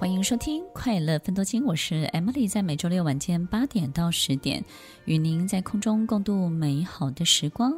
[0.00, 4.64] 欢迎收听《快乐分多金》，我是 Emily，在每周六晚间八点到十点，
[5.04, 7.70] 与您在空中共度美好的时光。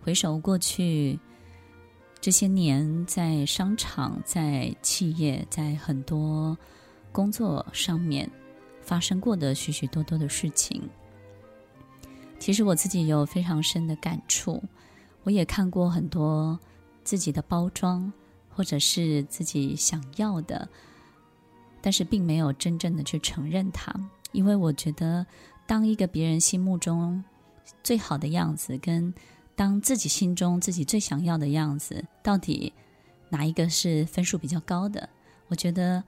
[0.00, 1.18] 回首过去
[2.20, 6.56] 这些年，在商场、在企业、在很多
[7.10, 8.30] 工作上面
[8.80, 10.88] 发生过的许许多多的事情，
[12.38, 14.62] 其实我自己有非常深的感触。
[15.24, 16.56] 我也看过很多
[17.02, 18.12] 自己的包装，
[18.48, 20.68] 或者是自己想要的。
[21.86, 23.94] 但是并没有真正的去承认它，
[24.32, 25.24] 因为我觉得，
[25.68, 27.22] 当一个别人心目中
[27.84, 29.14] 最好的样子，跟
[29.54, 32.72] 当自己心中自己最想要的样子，到底
[33.28, 35.08] 哪一个是分数比较高的？
[35.46, 36.02] 我觉得，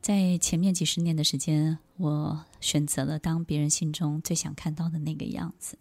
[0.00, 5.76] 在前面几十年的时间，我选择了当别人心中最想看到的那个样子。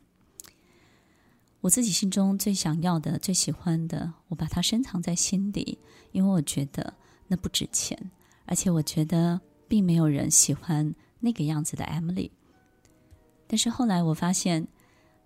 [1.62, 5.80] 我自己心中最想要的、最喜欢的，我把它深藏在心底，
[6.12, 6.96] 因为我觉得
[7.30, 8.12] 那不值钱。
[8.50, 12.32] 而且我觉得并没有人喜欢那个样子的 Emily，
[13.46, 14.68] 但是后来我发现，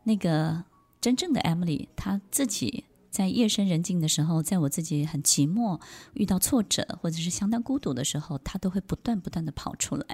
[0.04, 0.66] 那个
[1.00, 5.80] 真正的 Emily，她自己在夜深人静的时候，在我自己很寂寞、
[6.16, 10.06] 遇到挫折或者是相当孤独的时候，她都会不断不断的跑出来，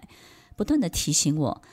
[0.56, 1.64] 不断的提醒我，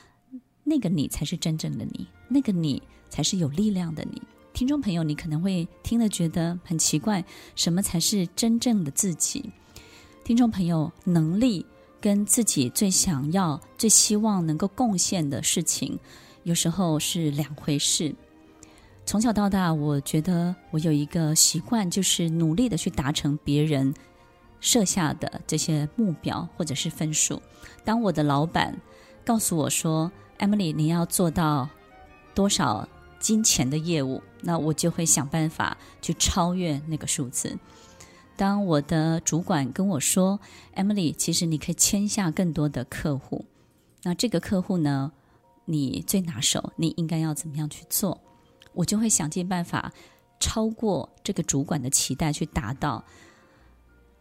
[0.63, 4.19] 那个你才是真正的你，那个你才是有力量的你。
[4.53, 9.51] 听众朋友，你可能会听了觉得很奇怪，什么才是真正的自己？
[10.27, 11.65] 听众朋友，能力
[12.01, 15.97] 跟自己最想要、最希望能够贡献的事情，
[16.43, 18.13] 有时候是两回事。
[19.05, 23.93] 从小到大，我觉得我有一个习惯，就是努力的去达成别人
[24.59, 27.41] 设下的这些目标或者是分数。
[27.85, 28.77] 当我的老板
[29.23, 31.69] 告诉我说：“Emily，你要做到
[32.35, 32.85] 多少
[33.17, 37.57] 金钱的业务”，那我就会想办法去超越那个数字。
[38.37, 40.39] 当我的主管跟我说
[40.75, 43.43] ：“Emily，其实你可以签下更多的客户。
[44.03, 45.11] 那这个客户呢，
[45.65, 48.21] 你最拿手，你应该要怎么样去做？”
[48.73, 49.91] 我就会想尽办法
[50.39, 53.03] 超过这个主管的期待，去达到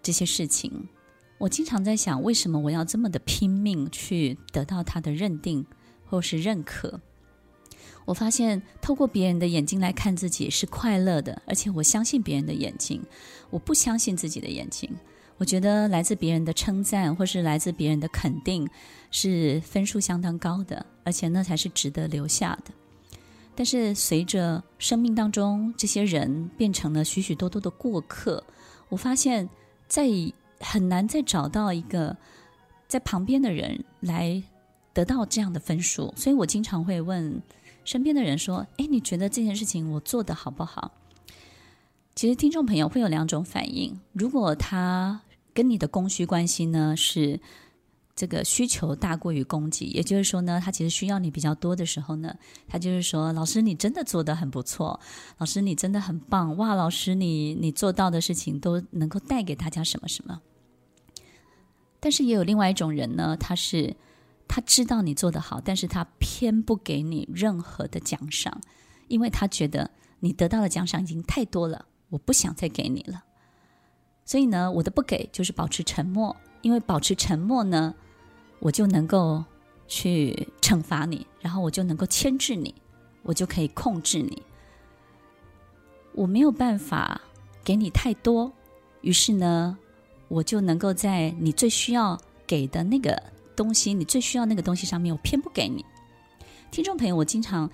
[0.03, 0.89] 这些事情。
[1.37, 5.67] 我经常在想，为什么我要这么的拼命去得到他的认定
[6.07, 6.99] 或是认可？
[8.05, 13.03] 我发现，透过别人的眼睛来看自己是快乐的，而且我相信别人的眼睛，
[13.51, 14.89] 我不相信自己的眼睛。
[15.39, 18.67] 我觉得来自别人的称赞或是来自别人的肯定
[19.11, 22.73] 是分数相当高的，而且那才是值得留下的。
[23.55, 28.43] 但是随着生命当中这些人变成了许许多多的过客，
[28.89, 29.49] 我发现
[29.89, 30.09] 在
[30.61, 32.17] 很难再找到一个
[32.87, 34.43] 在旁边的人来
[34.95, 37.43] 得到这样的分数，所以我经常会问。
[37.87, 40.93] 身边的人说：“哎，你觉得这件事情我做得好不好？”
[42.17, 44.01] 其实听众朋友会有两种反应。
[44.13, 45.21] 如果他
[45.55, 47.39] 跟你的供需关系呢是
[48.17, 52.35] 这个需求大过于供给，也就是说呢，他其实需要你比较多的时候呢，
[52.67, 54.99] 他就是说：“老师，你真的做得很不错，
[55.39, 60.41] 老师你真的很棒，哇，老师你你做到的事情都能够带给大家什么什么。”
[62.01, 63.95] 但是也有另外一种人呢，他是。
[64.49, 68.61] 他知道你做得好，但是他偏不给你任何的奖赏，
[69.09, 69.91] 因为他觉得
[70.21, 73.25] 你得到的奖赏已经太多了，我不想再给你了。
[74.25, 77.95] 所以呢，我的不给就是保持沉默，因为保持沉默呢，
[78.61, 79.45] 我就能够
[79.87, 82.75] 去惩罚你，然后我就能够牵制你，
[83.23, 84.43] 我就可以控制你。
[86.13, 87.21] 我没有办法
[87.63, 88.53] 给你太多，
[89.03, 89.77] 于是呢，
[90.29, 93.23] 我就能够在你最需要给的那个。
[93.57, 95.85] 东西，你最需要那个东西上面，我偏不给你。
[96.71, 97.69] 听众朋友，我经常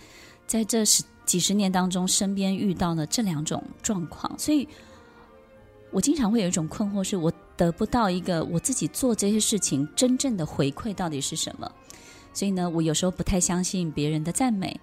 [0.47, 4.67] 在这十几十年当中，身边遇到了这两种状况，所以
[5.91, 11.71] 我经常会有一种困惑，是我得不到一个我自己做这些事情真正的回馈到底是什么。
[12.33, 14.81] 所以呢，我有时候不太相信别人的赞美，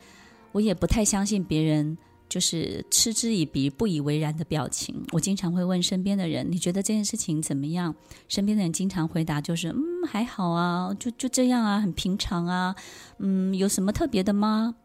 [0.51, 1.97] 我也不太相信别人。
[2.29, 5.03] 就是嗤之以鼻、不以为然的表情。
[5.11, 7.93] 我经常会问身边的人：“你觉得这件事情怎么样？”
[8.29, 12.76] 身边的人经常回答：“就是嗯，还好啊，就就这样啊，很平常啊，
[13.17, 14.76] 嗯，有什么特别的吗？”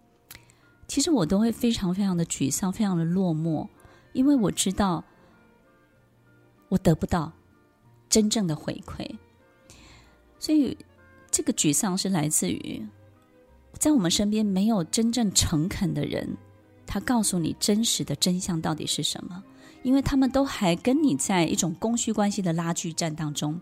[0.89, 3.69] 其实我都会非常非常的沮丧，非常的落寞，
[4.15, 5.05] 因为我知道
[6.69, 7.33] 我得不到
[8.09, 9.17] 真正的回馈，
[10.39, 10.77] 所以
[11.31, 12.87] 这个沮丧是来自于
[13.79, 16.37] 在我们身边没有真正诚恳的人。
[16.87, 19.43] 他告诉你真实的真相到底是什么？
[19.83, 23.61] 因为他们都还跟你在一种供需关系的拉锯战当中。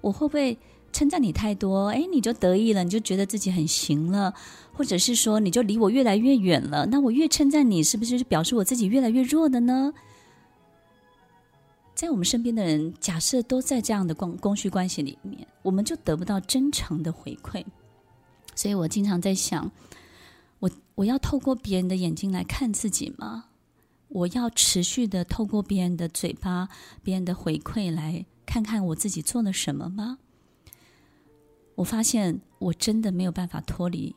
[0.00, 0.58] 我会不会
[0.92, 1.88] 称赞你太多？
[1.88, 4.34] 哎，你就得意了，你就觉得自己很行了，
[4.72, 6.86] 或者是说你就离我越来越远了？
[6.86, 9.92] 那我越称赞你，是不是就表示我自己越来越弱的呢？
[11.94, 17.64] 在我们身边的人，假设都在这样的供供需关系里面，我们就得不到真诚的回馈。
[18.54, 19.70] 所以我经常在想，
[20.62, 23.46] 我我要透过别人的眼睛来看自己吗？
[24.06, 26.68] 我要持续的透过别人的嘴巴、
[27.02, 30.18] 别人的回馈来看看我自己做了什么吗？
[31.74, 34.14] 我发现我真的没有办法脱离。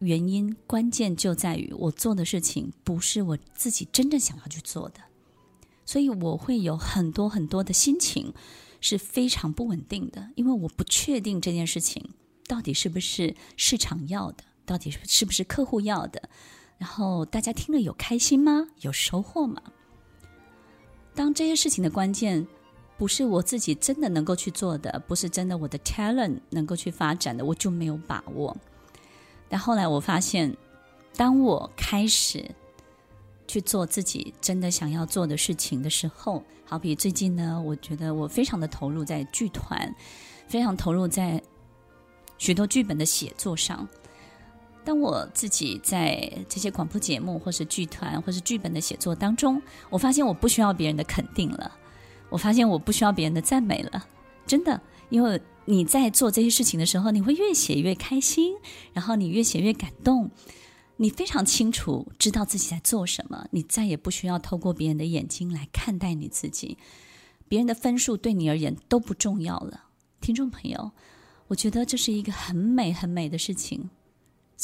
[0.00, 5.00] 原因关键就在于我做的事情不是我自己真正想要去做的，
[5.86, 8.34] 所以我会有很多很多的心情
[8.80, 12.10] 是非常不稳定的，因为我不确定这件事情
[12.48, 16.28] 到底是不是市场要的，到底是不是客户要的，
[16.78, 18.66] 然后大家听了有开心吗？
[18.80, 19.60] 有收获吗？
[21.14, 22.46] 当这些事情的关键
[22.98, 28.56] 不是我自己真的能够去做的，不是真的我的 talent 能够去发展的，我就没有把握。
[29.48, 30.56] 但后来我发现，
[31.16, 32.44] 当我开始
[33.46, 39.94] 去做自己真的想要做的事情的时候，好比最近呢，我觉得我非常的投入在剧团，
[40.48, 41.40] 非常投入在
[42.38, 43.86] 许多剧本的写作上。
[44.84, 49.60] 当我自己在这些广播节目，或是剧团，或是剧本的写作当中，
[49.90, 51.76] 我发现我不需要别人的肯定了，
[52.28, 54.06] 我发现我不需要别人的赞美了，
[54.46, 55.40] 真的，因为。
[55.66, 58.52] 你在做这些事情的时候，你会越写越开心，
[58.92, 60.30] 然后你越写越感动，
[60.98, 66.76] 你非常清楚知道自己在做什么，你再也不需要透过别人的眼睛来看待你自己，
[67.48, 69.84] 别人的分数对你而言都不重要了。
[70.20, 70.90] 听众朋友，
[71.48, 73.88] 我觉得这是一个很美很美的事情，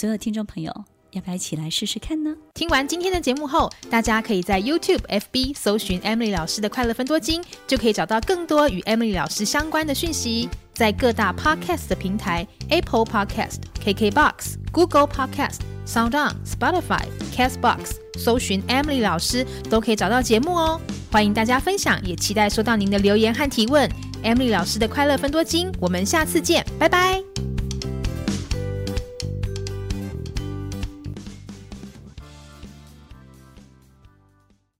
[0.01, 0.73] 所有听众朋友。
[1.11, 2.35] 要不要一起来试试看呢？
[2.55, 10.49] 听完今天的节目后，大家可以在 YouTube、FB 搜寻 Emily 老师的快乐分多金，就可以找到更多与 Emily 老师相关的讯息。
[10.73, 17.03] 在各大 Podcast 的平台，Apple Podcast、KKBox、Google Podcast、SoundOn、Spotify、
[17.37, 20.81] Castbox 搜寻 Emily 老师，都可以找到节目哦。
[21.13, 23.91] 欢迎大家分享，也期待收到您的留言和提问。
[24.23, 27.30] Emily 老师的快乐分多金，我们下次见，拜拜。